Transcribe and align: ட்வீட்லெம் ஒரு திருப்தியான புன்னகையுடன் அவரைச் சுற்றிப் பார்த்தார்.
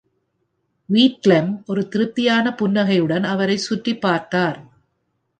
ட்வீட்லெம் 0.89 1.63
ஒரு 1.65 1.87
திருப்தியான 1.87 2.55
புன்னகையுடன் 2.55 3.23
அவரைச் 3.23 3.59
சுற்றிப் 3.59 4.01
பார்த்தார். 4.01 4.59